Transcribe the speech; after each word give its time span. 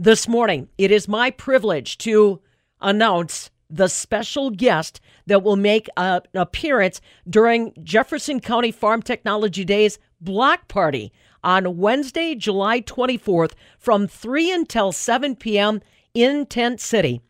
This 0.00 0.28
morning, 0.28 0.68
it 0.78 0.92
is 0.92 1.08
my 1.08 1.32
privilege 1.32 1.98
to 1.98 2.40
announce 2.80 3.50
the 3.68 3.88
special 3.88 4.50
guest 4.50 5.00
that 5.26 5.42
will 5.42 5.56
make 5.56 5.88
an 5.96 6.20
appearance 6.34 7.00
during 7.28 7.72
Jefferson 7.82 8.38
County 8.38 8.70
Farm 8.70 9.02
Technology 9.02 9.64
Days 9.64 9.98
block 10.20 10.68
party 10.68 11.12
on 11.42 11.78
Wednesday, 11.78 12.36
July 12.36 12.80
24th 12.80 13.54
from 13.76 14.06
3 14.06 14.52
until 14.52 14.92
7 14.92 15.34
p.m. 15.34 15.80
in 16.14 16.46
Tent 16.46 16.80
City. 16.80 17.20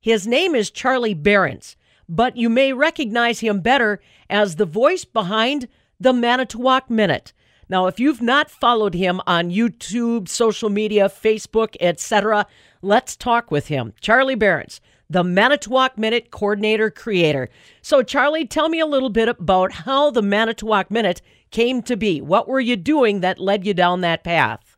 His 0.00 0.26
name 0.26 0.54
is 0.54 0.70
Charlie 0.70 1.12
Berens, 1.12 1.76
but 2.08 2.34
you 2.34 2.48
may 2.48 2.72
recognize 2.72 3.40
him 3.40 3.60
better 3.60 4.00
as 4.30 4.56
the 4.56 4.64
voice 4.64 5.04
behind 5.04 5.68
the 6.00 6.14
Manitowoc 6.14 6.88
Minute. 6.88 7.34
Now, 7.68 7.86
if 7.86 7.98
you've 7.98 8.22
not 8.22 8.50
followed 8.50 8.94
him 8.94 9.20
on 9.26 9.50
YouTube, 9.50 10.28
social 10.28 10.70
media, 10.70 11.08
Facebook, 11.08 11.76
etc., 11.80 12.46
let's 12.80 13.16
talk 13.16 13.50
with 13.50 13.66
him. 13.66 13.92
Charlie 14.00 14.36
Berens, 14.36 14.80
the 15.10 15.24
Manitowoc 15.24 15.98
Minute 15.98 16.30
coordinator 16.30 16.90
creator. 16.90 17.48
So, 17.82 18.02
Charlie, 18.02 18.46
tell 18.46 18.68
me 18.68 18.78
a 18.78 18.86
little 18.86 19.10
bit 19.10 19.28
about 19.28 19.72
how 19.72 20.10
the 20.10 20.22
Manitowoc 20.22 20.90
Minute 20.90 21.22
came 21.50 21.82
to 21.82 21.96
be. 21.96 22.20
What 22.20 22.48
were 22.48 22.60
you 22.60 22.76
doing 22.76 23.20
that 23.20 23.40
led 23.40 23.66
you 23.66 23.74
down 23.74 24.00
that 24.02 24.22
path? 24.22 24.76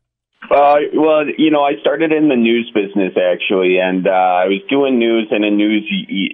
Uh, 0.50 0.77
well, 0.94 1.24
you 1.36 1.50
know, 1.50 1.62
I 1.62 1.72
started 1.80 2.12
in 2.12 2.28
the 2.28 2.36
news 2.36 2.70
business 2.72 3.12
actually, 3.20 3.78
and 3.78 4.06
uh, 4.06 4.10
I 4.10 4.46
was 4.46 4.60
doing 4.70 4.98
news 4.98 5.28
and 5.30 5.44
in 5.44 5.56
news, 5.56 5.84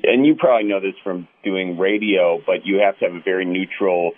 and 0.05 0.27
you 0.27 0.37
probably 0.37 0.69
know 0.69 0.79
this 0.79 0.95
from 1.03 1.27
doing 1.43 1.79
radio, 1.79 2.41
but 2.47 2.65
you 2.65 2.81
have 2.85 2.99
to 2.99 3.07
have 3.07 3.15
a 3.15 3.23
very 3.25 3.45
neutral 3.45 4.13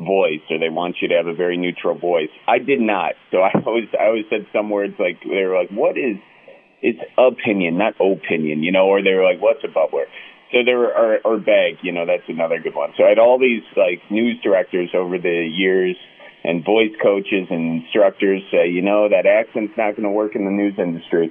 voice 0.00 0.40
or 0.50 0.58
they 0.58 0.68
want 0.68 0.96
you 1.00 1.08
to 1.08 1.14
have 1.14 1.26
a 1.26 1.34
very 1.34 1.56
neutral 1.56 1.96
voice. 1.96 2.32
I 2.48 2.58
did 2.58 2.80
not. 2.80 3.14
So 3.30 3.38
I 3.38 3.52
always 3.66 3.88
I 3.98 4.06
always 4.06 4.24
said 4.30 4.46
some 4.52 4.70
words 4.70 4.94
like 4.98 5.20
they 5.22 5.44
were 5.44 5.56
like, 5.56 5.70
What 5.70 5.96
is 5.96 6.16
it's 6.82 7.00
opinion, 7.18 7.76
not 7.76 7.94
opinion, 8.00 8.62
you 8.62 8.72
know, 8.72 8.88
or 8.88 9.02
they 9.02 9.12
were 9.12 9.24
like, 9.24 9.40
What's 9.40 9.62
a 9.64 9.68
bubbler? 9.68 10.08
So 10.52 10.64
there 10.64 10.78
were 10.78 10.90
or, 10.90 11.20
or 11.24 11.38
bag, 11.38 11.78
you 11.82 11.92
know, 11.92 12.06
that's 12.06 12.28
another 12.28 12.58
good 12.58 12.74
one. 12.74 12.92
So 12.96 13.04
I 13.04 13.10
had 13.10 13.18
all 13.18 13.38
these 13.38 13.62
like 13.76 14.02
news 14.10 14.40
directors 14.42 14.90
over 14.94 15.18
the 15.18 15.46
years 15.46 15.96
and 16.42 16.64
voice 16.64 16.92
coaches 17.02 17.46
and 17.50 17.84
instructors 17.84 18.42
say, 18.50 18.68
you 18.70 18.82
know, 18.82 19.08
that 19.08 19.26
accent's 19.26 19.74
not 19.76 19.92
going 19.92 20.08
to 20.08 20.10
work 20.10 20.34
in 20.34 20.44
the 20.44 20.50
news 20.50 20.74
industry. 20.78 21.30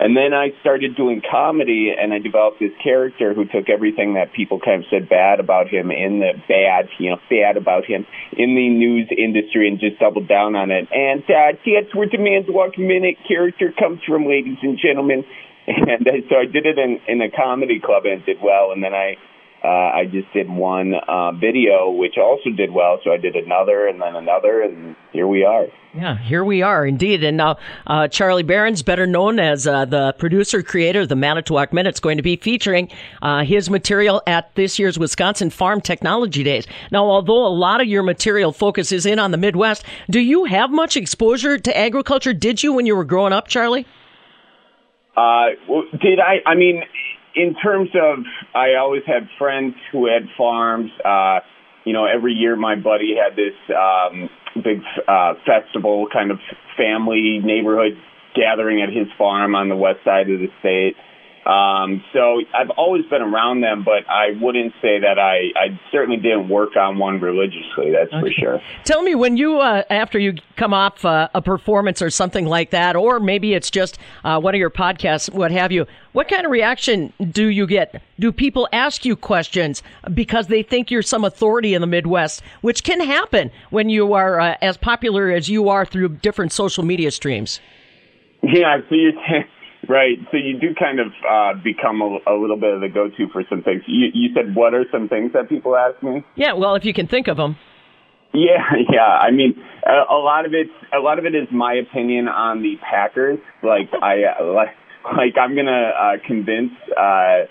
And 0.00 0.16
then 0.16 0.32
I 0.32 0.50
started 0.60 0.94
doing 0.94 1.22
comedy 1.28 1.92
and 1.96 2.12
I 2.12 2.18
developed 2.18 2.60
this 2.60 2.72
character 2.82 3.34
who 3.34 3.46
took 3.46 3.68
everything 3.68 4.14
that 4.14 4.32
people 4.32 4.60
kind 4.60 4.84
of 4.84 4.90
said 4.90 5.08
bad 5.08 5.40
about 5.40 5.68
him 5.68 5.90
in 5.90 6.20
the 6.20 6.32
bad, 6.46 6.88
you 6.98 7.10
know, 7.10 7.18
bad 7.28 7.56
about 7.56 7.84
him 7.84 8.06
in 8.32 8.54
the 8.54 8.68
news 8.68 9.10
industry 9.10 9.66
and 9.66 9.80
just 9.80 9.98
doubled 9.98 10.28
down 10.28 10.54
on 10.54 10.70
it. 10.70 10.88
And 10.92 11.22
uh, 11.22 11.58
that's 11.66 11.94
where 11.94 12.08
the 12.08 12.18
Manitowoc 12.18 12.78
Minute 12.78 13.16
character 13.26 13.72
comes 13.76 14.00
from, 14.06 14.26
ladies 14.26 14.58
and 14.62 14.78
gentlemen. 14.78 15.24
And 15.68 16.08
uh, 16.08 16.12
so 16.30 16.36
I 16.36 16.46
did 16.46 16.64
it 16.64 16.78
in, 16.78 16.98
in 17.06 17.20
a 17.20 17.30
comedy 17.30 17.78
club 17.78 18.06
and 18.06 18.22
it 18.22 18.24
did 18.24 18.38
well. 18.42 18.72
And 18.72 18.82
then 18.82 18.94
I 18.94 19.16
uh, 19.62 19.66
I 19.68 20.04
just 20.10 20.32
did 20.32 20.48
one 20.48 20.94
uh, 20.94 21.32
video, 21.32 21.90
which 21.90 22.16
also 22.16 22.50
did 22.50 22.70
well. 22.70 23.00
So 23.02 23.10
I 23.10 23.16
did 23.16 23.34
another 23.34 23.88
and 23.88 24.00
then 24.00 24.14
another, 24.14 24.62
and 24.62 24.94
here 25.12 25.26
we 25.26 25.44
are. 25.44 25.66
Yeah, 25.94 26.16
here 26.16 26.44
we 26.44 26.62
are 26.62 26.86
indeed. 26.86 27.24
And 27.24 27.38
now 27.38 27.56
uh, 27.86 28.06
Charlie 28.06 28.44
Berens 28.44 28.82
better 28.84 29.06
known 29.06 29.40
as 29.40 29.66
uh, 29.66 29.84
the 29.84 30.14
producer 30.18 30.62
creator 30.62 31.00
of 31.00 31.08
the 31.08 31.16
Manitowoc 31.16 31.72
Minute, 31.72 31.94
is 31.94 32.00
going 32.00 32.18
to 32.18 32.22
be 32.22 32.36
featuring 32.36 32.88
uh, 33.20 33.42
his 33.42 33.68
material 33.68 34.22
at 34.26 34.54
this 34.54 34.78
year's 34.78 34.96
Wisconsin 34.96 35.50
Farm 35.50 35.80
Technology 35.80 36.44
Days. 36.44 36.66
Now, 36.92 37.04
although 37.04 37.44
a 37.44 37.48
lot 37.48 37.80
of 37.80 37.88
your 37.88 38.04
material 38.04 38.52
focuses 38.52 39.06
in 39.06 39.18
on 39.18 39.32
the 39.32 39.38
Midwest, 39.38 39.82
do 40.08 40.20
you 40.20 40.44
have 40.44 40.70
much 40.70 40.96
exposure 40.96 41.58
to 41.58 41.76
agriculture? 41.76 42.32
Did 42.32 42.62
you 42.62 42.74
when 42.74 42.86
you 42.86 42.94
were 42.94 43.04
growing 43.04 43.32
up, 43.32 43.48
Charlie? 43.48 43.86
Uh, 45.16 45.46
did 46.00 46.20
I? 46.20 46.48
I 46.48 46.54
mean, 46.54 46.84
in 47.34 47.54
terms 47.54 47.90
of, 47.94 48.24
I 48.54 48.74
always 48.80 49.02
had 49.06 49.28
friends 49.38 49.74
who 49.92 50.06
had 50.06 50.28
farms. 50.36 50.90
Uh, 51.04 51.40
you 51.84 51.92
know, 51.92 52.04
every 52.04 52.34
year 52.34 52.56
my 52.56 52.74
buddy 52.74 53.14
had 53.16 53.36
this 53.36 53.54
um, 53.74 54.28
big 54.62 54.82
uh, 55.06 55.34
festival, 55.46 56.06
kind 56.12 56.30
of 56.30 56.38
family 56.76 57.40
neighborhood 57.42 57.92
gathering 58.34 58.82
at 58.82 58.88
his 58.88 59.06
farm 59.16 59.54
on 59.54 59.68
the 59.68 59.76
west 59.76 60.00
side 60.04 60.30
of 60.30 60.40
the 60.40 60.48
state. 60.60 60.96
Um, 61.48 62.04
so 62.12 62.42
I've 62.54 62.68
always 62.76 63.06
been 63.06 63.22
around 63.22 63.62
them, 63.62 63.82
but 63.82 64.06
I 64.06 64.32
wouldn't 64.38 64.74
say 64.82 65.00
that 65.00 65.18
I, 65.18 65.48
I 65.58 65.80
certainly 65.90 66.18
didn't 66.18 66.50
work 66.50 66.76
on 66.76 66.98
one 66.98 67.20
religiously. 67.20 67.90
That's 67.90 68.12
okay. 68.12 68.20
for 68.20 68.30
sure. 68.38 68.62
Tell 68.84 69.02
me 69.02 69.14
when 69.14 69.38
you, 69.38 69.58
uh, 69.58 69.82
after 69.88 70.18
you 70.18 70.34
come 70.56 70.74
off 70.74 71.06
uh, 71.06 71.28
a 71.34 71.40
performance 71.40 72.02
or 72.02 72.10
something 72.10 72.44
like 72.44 72.68
that, 72.72 72.96
or 72.96 73.18
maybe 73.18 73.54
it's 73.54 73.70
just 73.70 73.96
uh, 74.24 74.38
one 74.38 74.54
of 74.54 74.58
your 74.58 74.68
podcasts, 74.68 75.32
what 75.32 75.50
have 75.50 75.72
you, 75.72 75.86
what 76.12 76.28
kind 76.28 76.44
of 76.44 76.52
reaction 76.52 77.14
do 77.30 77.46
you 77.46 77.66
get? 77.66 78.02
Do 78.18 78.30
people 78.30 78.68
ask 78.70 79.06
you 79.06 79.16
questions 79.16 79.82
because 80.12 80.48
they 80.48 80.62
think 80.62 80.90
you're 80.90 81.00
some 81.00 81.24
authority 81.24 81.72
in 81.72 81.80
the 81.80 81.86
Midwest, 81.86 82.42
which 82.60 82.84
can 82.84 83.00
happen 83.00 83.50
when 83.70 83.88
you 83.88 84.12
are 84.12 84.38
uh, 84.38 84.56
as 84.60 84.76
popular 84.76 85.30
as 85.30 85.48
you 85.48 85.70
are 85.70 85.86
through 85.86 86.10
different 86.10 86.52
social 86.52 86.84
media 86.84 87.10
streams? 87.10 87.58
Yeah, 88.42 88.80
so 88.86 88.94
you're 88.94 89.12
Right. 89.86 90.18
So 90.30 90.36
you 90.36 90.58
do 90.58 90.74
kind 90.74 90.98
of 90.98 91.08
uh, 91.28 91.60
become 91.62 92.00
a, 92.00 92.18
a, 92.26 92.34
little 92.34 92.56
bit 92.56 92.74
of 92.74 92.80
the 92.80 92.88
go-to 92.88 93.28
for 93.32 93.44
some 93.48 93.62
things. 93.62 93.82
You, 93.86 94.08
you 94.12 94.30
said, 94.34 94.54
what 94.54 94.74
are 94.74 94.84
some 94.90 95.08
things 95.08 95.32
that 95.34 95.48
people 95.48 95.76
ask 95.76 96.02
me? 96.02 96.24
Yeah. 96.34 96.54
Well, 96.54 96.74
if 96.74 96.84
you 96.84 96.92
can 96.92 97.06
think 97.06 97.28
of 97.28 97.36
them. 97.36 97.56
Yeah, 98.34 98.58
yeah. 98.92 99.06
I 99.06 99.30
mean, 99.30 99.54
a, 99.86 100.12
a 100.12 100.18
lot 100.18 100.46
of 100.46 100.52
it, 100.52 100.68
a 100.94 101.00
lot 101.00 101.18
of 101.18 101.24
it 101.24 101.34
is 101.34 101.48
my 101.52 101.74
opinion 101.74 102.28
on 102.28 102.62
the 102.62 102.74
Packers. 102.82 103.38
Like 103.62 103.88
I, 104.02 104.24
uh, 104.40 104.52
like, 104.52 104.74
like 105.04 105.34
I'm 105.40 105.54
gonna 105.54 105.92
uh, 105.96 106.12
convince. 106.26 106.72
Uh, 106.96 107.46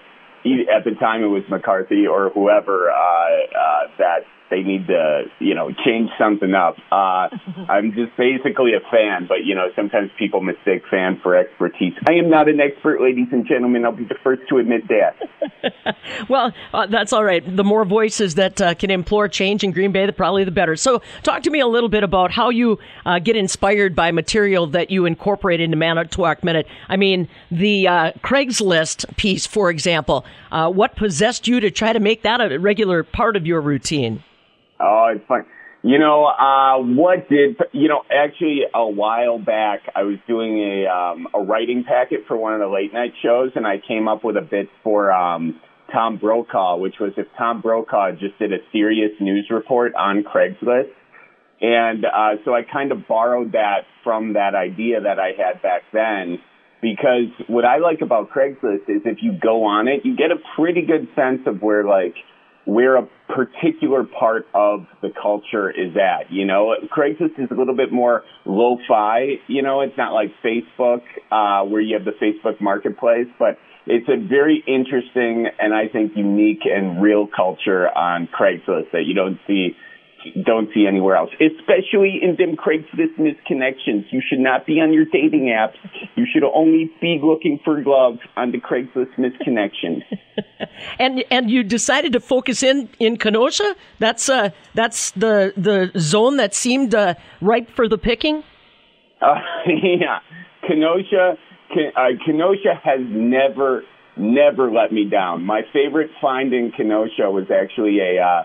at 0.46 0.86
the 0.86 0.96
time 1.00 1.24
it 1.24 1.28
was 1.28 1.44
McCarthy 1.50 2.08
or 2.08 2.30
whoever 2.30 2.90
uh, 2.90 2.96
uh, 2.96 3.88
that 3.98 4.20
they 4.50 4.62
need 4.62 4.88
to, 4.88 5.24
you 5.40 5.56
know, 5.56 5.72
change 5.86 6.10
something 6.18 6.54
up. 6.54 6.76
Uh, 6.92 7.30
I'm 7.70 7.94
just 7.94 8.16
basically 8.18 8.72
a 8.74 8.80
fan, 8.92 9.26
but 9.28 9.46
you 9.46 9.56
know, 9.56 9.68
sometimes 9.76 10.12
people 10.18 10.42
mistake 10.42 10.84
fan 10.90 11.20
for 11.22 11.36
expertise. 11.36 11.94
I 12.08 12.14
am 12.14 12.30
not 12.30 12.48
an 12.48 12.60
expert, 12.60 13.02
ladies 13.02 13.28
and 13.32 13.48
gentlemen. 13.48 13.86
I'll 13.86 13.92
be 13.92 14.06
the 14.06 14.18
first 14.24 14.44
to 14.50 14.58
admit 14.58 14.84
that. 14.88 15.96
well, 16.30 16.54
uh, 16.74 16.88
that's 16.88 17.14
all 17.14 17.24
right. 17.24 17.44
The 17.56 17.64
more 17.64 17.86
voices 17.86 18.36
that 18.36 18.62
uh, 18.62 18.74
can 18.74 18.92
implore 18.92 19.28
change 19.28 19.64
in 19.64 19.72
Green 19.72 19.92
Bay, 19.92 20.06
the 20.06 20.14
probably 20.14 20.44
the 20.44 20.52
better. 20.52 20.76
So, 20.76 21.02
talk 21.24 21.44
to 21.44 21.50
me 21.50 21.60
a 21.60 21.68
little 21.68 21.90
bit 21.90 22.04
about 22.04 22.32
how 22.32 22.50
you 22.50 22.80
uh, 23.06 23.20
get 23.20 23.36
inspired 23.36 23.96
by 23.96 24.12
material 24.12 24.68
that 24.68 24.92
you 24.92 25.06
incorporate 25.06 25.60
into 25.60 25.78
Manitowoc 25.78 26.44
Minute. 26.44 26.68
I 26.90 26.98
mean, 26.98 27.28
the 27.52 27.88
uh, 27.88 28.12
Craigslist 28.24 29.16
piece, 29.18 29.46
for 29.46 29.70
example. 29.70 30.26
Uh, 30.52 30.70
what 30.70 30.96
possessed 30.96 31.48
you 31.48 31.60
to 31.60 31.72
try 31.72 31.94
to 31.94 32.00
make 32.00 32.24
that 32.24 32.40
a 32.40 32.58
regular 32.60 33.04
part 33.04 33.36
of 33.36 33.46
your 33.46 33.62
routine? 33.62 34.24
Oh, 34.80 35.12
it's 35.16 35.26
fun. 35.28 35.46
You 35.84 36.00
know, 36.00 36.26
uh, 36.26 36.80
what 36.80 37.30
did, 37.30 37.58
you 37.72 37.88
know, 37.88 38.02
actually 38.12 38.62
a 38.74 38.90
while 38.90 39.40
back, 39.40 39.82
I 39.96 40.04
was 40.04 40.18
doing 40.28 40.60
a, 40.60 40.88
um, 40.88 41.28
a 41.34 41.40
writing 41.40 41.86
packet 41.88 42.22
for 42.28 42.36
one 42.36 42.54
of 42.54 42.60
the 42.60 42.68
late 42.68 42.94
night 42.94 43.14
shows 43.24 43.52
and 43.56 43.66
I 43.66 43.78
came 43.88 44.08
up 44.08 44.24
with 44.24 44.38
a 44.38 44.42
bit 44.42 44.70
for, 44.84 45.12
um, 45.12 45.62
Tom 45.94 46.18
Brokaw, 46.18 46.78
which 46.78 46.96
was 47.00 47.14
if 47.16 47.28
Tom 47.38 47.62
Brokaw 47.62 48.12
just 48.12 48.38
did 48.40 48.52
a 48.52 48.58
serious 48.74 49.12
news 49.22 49.48
report 49.50 49.94
on 49.96 50.24
Craigslist. 50.24 50.92
And, 51.62 52.06
uh, 52.06 52.44
so 52.44 52.54
I 52.54 52.64
kind 52.64 52.92
of 52.92 53.08
borrowed 53.08 53.54
that 53.54 53.86
from 54.04 54.34
that 54.34 54.56
idea 54.56 55.02
that 55.02 55.20
I 55.20 55.32
had 55.38 55.62
back 55.62 55.84
then 55.94 56.40
because 56.82 57.32
what 57.48 57.66
I 57.66 57.78
like 57.78 58.02
about 58.02 58.30
Craigslist 58.32 58.90
is 58.90 59.02
if 59.06 59.20
you 59.22 59.34
go 59.42 59.64
on 59.66 59.88
it, 59.88 60.02
you 60.04 60.16
get 60.16 60.32
a 60.32 60.38
pretty 60.56 60.82
good 60.82 61.08
sense 61.16 61.42
of 61.46 61.62
where 61.62 61.84
like, 61.84 62.16
where 62.68 62.98
a 62.98 63.08
particular 63.30 64.04
part 64.04 64.46
of 64.54 64.86
the 65.02 65.08
culture 65.22 65.72
is 65.72 65.96
at. 65.96 66.30
You 66.30 66.46
know, 66.46 66.76
Craigslist 66.96 67.40
is 67.40 67.50
a 67.50 67.54
little 67.54 67.76
bit 67.76 67.94
more 67.94 68.24
lo-fi. 68.46 69.36
You 69.48 69.62
know, 69.62 69.80
it's 69.80 69.98
not 69.98 70.12
like 70.12 70.32
Facebook, 70.44 71.02
uh, 71.32 71.66
where 71.66 71.80
you 71.80 71.96
have 71.96 72.04
the 72.04 72.12
Facebook 72.22 72.60
marketplace, 72.60 73.28
but 73.40 73.58
it's 73.86 74.10
a 74.10 74.18
very 74.18 74.62
interesting 74.68 75.48
and 75.58 75.74
I 75.74 75.88
think 75.88 76.12
unique 76.18 76.64
and 76.66 77.02
real 77.02 77.26
culture 77.26 77.88
on 77.88 78.28
Craigslist 78.28 78.92
that 78.92 79.04
you 79.06 79.14
don't 79.14 79.40
see 79.48 79.70
don't 80.46 80.70
see 80.74 80.86
anywhere 80.88 81.16
else, 81.16 81.30
especially 81.34 82.20
in 82.22 82.36
them 82.38 82.56
Craigslist 82.56 83.18
misconnections. 83.18 84.06
You 84.12 84.22
should 84.28 84.40
not 84.40 84.66
be 84.66 84.80
on 84.80 84.94
your 84.94 85.06
dating 85.06 85.46
apps. 85.46 85.76
You 86.16 86.26
should 86.32 86.44
only 86.44 86.92
be 87.02 87.20
looking 87.22 87.60
for 87.64 87.82
love 87.84 88.18
on 88.36 88.52
the 88.52 88.60
Craigslist 88.60 89.16
misconnections. 89.18 90.04
and 91.00 91.24
and 91.30 91.50
you 91.50 91.64
decided 91.64 92.14
to 92.14 92.20
focus 92.20 92.64
in 92.64 92.90
in 93.00 93.18
Kenosha. 93.18 93.76
That's 94.00 94.30
uh 94.30 94.50
that's 94.74 95.12
the 95.12 95.54
the 95.58 95.92
zone 96.00 96.38
that 96.38 96.54
seemed 96.54 96.94
uh, 96.96 97.16
ripe 97.42 97.70
for 97.70 97.88
the 97.88 97.98
picking. 97.98 98.44
Uh, 99.20 99.34
yeah, 99.66 100.20
Kenosha. 100.68 101.38
Uh, 101.72 102.02
Kenosha 102.24 102.80
has 102.84 103.00
never 103.02 103.82
never 104.16 104.72
let 104.72 104.92
me 104.92 105.10
down. 105.10 105.44
My 105.44 105.62
favorite 105.74 106.12
find 106.22 106.54
in 106.54 106.72
Kenosha 106.72 107.32
was 107.32 107.46
actually 107.50 107.98
a. 108.00 108.22
Uh, 108.22 108.44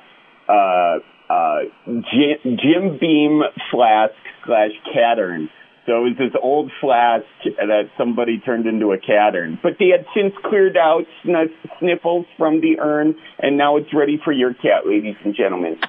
uh, 0.51 0.99
uh, 1.33 1.59
Jim 1.87 2.99
Beam 3.01 3.43
flask 3.71 4.15
slash 4.45 4.71
Cattern 4.95 5.49
So 5.87 6.05
it 6.05 6.11
was 6.11 6.17
this 6.19 6.41
old 6.41 6.71
flask 6.81 7.25
that 7.45 7.91
somebody 7.97 8.39
turned 8.39 8.67
into 8.67 8.93
a 8.93 8.99
Cattern. 8.99 9.59
But 9.63 9.75
they 9.79 9.89
had 9.89 10.07
since 10.15 10.35
cleared 10.45 10.77
out 10.77 11.05
sniffles 11.79 12.27
from 12.37 12.61
the 12.61 12.79
urn, 12.81 13.15
and 13.39 13.57
now 13.57 13.77
it's 13.77 13.93
ready 13.95 14.21
for 14.23 14.33
your 14.33 14.55
cat, 14.55 14.87
ladies 14.87 15.17
and 15.25 15.35
gentlemen. 15.35 15.81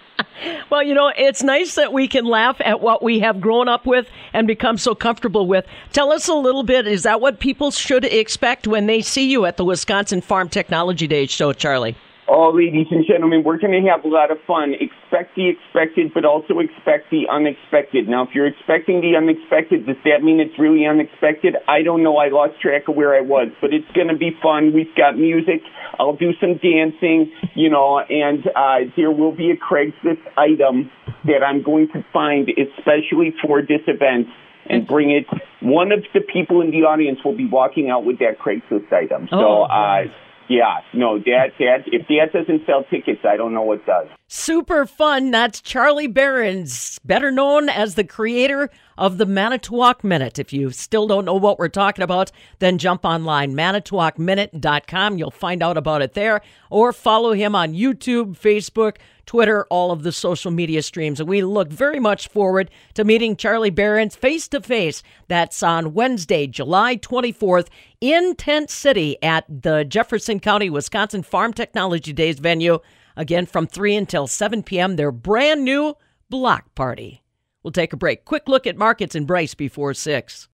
well, 0.70 0.82
you 0.82 0.94
know, 0.94 1.12
it's 1.16 1.42
nice 1.42 1.74
that 1.74 1.92
we 1.92 2.08
can 2.08 2.24
laugh 2.24 2.56
at 2.64 2.80
what 2.80 3.02
we 3.02 3.20
have 3.20 3.40
grown 3.40 3.68
up 3.68 3.86
with 3.86 4.08
and 4.32 4.46
become 4.46 4.78
so 4.78 4.94
comfortable 4.94 5.46
with. 5.46 5.66
Tell 5.92 6.12
us 6.12 6.28
a 6.28 6.34
little 6.34 6.62
bit, 6.62 6.86
is 6.86 7.02
that 7.02 7.20
what 7.20 7.40
people 7.40 7.70
should 7.70 8.04
expect 8.04 8.66
when 8.66 8.86
they 8.86 9.02
see 9.02 9.28
you 9.28 9.46
at 9.46 9.56
the 9.56 9.64
Wisconsin 9.64 10.20
Farm 10.20 10.48
Technology 10.48 11.06
Day 11.06 11.26
show, 11.26 11.52
Charlie? 11.52 11.96
Oh, 12.28 12.50
ladies 12.50 12.88
and 12.90 13.06
gentlemen, 13.06 13.44
we're 13.44 13.58
going 13.58 13.70
to 13.70 13.88
have 13.88 14.04
a 14.04 14.08
lot 14.08 14.32
of 14.32 14.38
fun. 14.48 14.74
Expect 14.74 15.36
the 15.36 15.46
expected, 15.46 16.10
but 16.12 16.24
also 16.24 16.58
expect 16.58 17.06
the 17.14 17.30
unexpected. 17.30 18.08
Now, 18.08 18.24
if 18.24 18.30
you're 18.34 18.48
expecting 18.48 19.00
the 19.00 19.14
unexpected, 19.14 19.86
does 19.86 20.02
that 20.02 20.26
mean 20.26 20.40
it's 20.40 20.58
really 20.58 20.86
unexpected? 20.86 21.54
I 21.68 21.82
don't 21.82 22.02
know. 22.02 22.16
I 22.16 22.26
lost 22.34 22.58
track 22.60 22.88
of 22.88 22.96
where 22.96 23.14
I 23.14 23.20
was, 23.20 23.54
but 23.60 23.70
it's 23.72 23.86
going 23.94 24.08
to 24.08 24.18
be 24.18 24.34
fun. 24.42 24.74
We've 24.74 24.92
got 24.98 25.14
music. 25.14 25.62
I'll 26.00 26.16
do 26.16 26.34
some 26.40 26.58
dancing, 26.58 27.30
you 27.54 27.70
know, 27.70 28.02
and 28.02 28.42
uh, 28.58 28.90
there 28.96 29.12
will 29.12 29.34
be 29.34 29.54
a 29.54 29.56
Craigslist 29.56 30.26
item 30.36 30.90
that 31.30 31.46
I'm 31.46 31.62
going 31.62 31.86
to 31.94 32.04
find 32.12 32.50
especially 32.50 33.34
for 33.38 33.62
this 33.62 33.86
event 33.86 34.26
and 34.68 34.84
bring 34.84 35.12
it. 35.14 35.26
One 35.62 35.92
of 35.92 36.02
the 36.12 36.20
people 36.20 36.60
in 36.60 36.72
the 36.72 36.90
audience 36.90 37.20
will 37.24 37.36
be 37.36 37.46
walking 37.46 37.88
out 37.88 38.04
with 38.04 38.18
that 38.18 38.42
Craigslist 38.42 38.92
item. 38.92 39.28
So, 39.30 39.38
oh, 39.38 39.62
uh, 39.70 40.10
yeah, 40.48 40.80
no, 40.94 41.18
Dad, 41.18 41.52
Dad. 41.58 41.84
if 41.86 42.06
Dad 42.08 42.32
doesn't 42.32 42.66
sell 42.66 42.84
tickets, 42.90 43.20
I 43.24 43.36
don't 43.36 43.54
know 43.54 43.62
what 43.62 43.84
does. 43.86 44.08
Super 44.28 44.86
fun. 44.86 45.30
That's 45.30 45.60
Charlie 45.60 46.06
Berens, 46.06 46.98
better 47.04 47.30
known 47.30 47.68
as 47.68 47.94
the 47.94 48.04
creator 48.04 48.70
of 48.98 49.18
the 49.18 49.26
Manitowoc 49.26 50.02
Minute. 50.02 50.38
If 50.38 50.52
you 50.52 50.70
still 50.70 51.06
don't 51.06 51.24
know 51.24 51.34
what 51.34 51.58
we're 51.58 51.68
talking 51.68 52.02
about, 52.02 52.32
then 52.58 52.78
jump 52.78 53.04
online, 53.04 53.54
manitowocminute.com. 53.54 55.18
You'll 55.18 55.30
find 55.30 55.62
out 55.62 55.76
about 55.76 56.02
it 56.02 56.14
there, 56.14 56.40
or 56.70 56.92
follow 56.92 57.32
him 57.32 57.54
on 57.54 57.74
YouTube, 57.74 58.36
Facebook, 58.38 58.96
Twitter, 59.26 59.66
all 59.70 59.90
of 59.90 60.02
the 60.02 60.12
social 60.12 60.50
media 60.50 60.82
streams. 60.82 61.20
And 61.20 61.28
we 61.28 61.42
look 61.42 61.68
very 61.68 62.00
much 62.00 62.28
forward 62.28 62.70
to 62.94 63.04
meeting 63.04 63.36
Charlie 63.36 63.70
Berens 63.70 64.16
face 64.16 64.48
to 64.48 64.60
face. 64.60 65.02
That's 65.28 65.62
on 65.62 65.92
Wednesday, 65.92 66.46
July 66.46 66.96
24th 66.96 67.68
in 68.00 68.36
Tent 68.36 68.70
City 68.70 69.20
at 69.22 69.44
the 69.48 69.84
Jefferson 69.84 70.40
County, 70.40 70.70
Wisconsin 70.70 71.22
Farm 71.22 71.52
Technology 71.52 72.12
Days 72.12 72.38
venue. 72.38 72.78
Again, 73.16 73.46
from 73.46 73.66
3 73.66 73.96
until 73.96 74.26
7 74.26 74.62
p.m., 74.62 74.96
their 74.96 75.12
brand 75.12 75.64
new 75.64 75.94
block 76.30 76.74
party. 76.74 77.22
We'll 77.62 77.72
take 77.72 77.92
a 77.92 77.96
break. 77.96 78.24
Quick 78.24 78.48
look 78.48 78.66
at 78.66 78.76
markets 78.76 79.14
in 79.14 79.24
Bryce 79.24 79.54
before 79.54 79.92
6. 79.92 80.48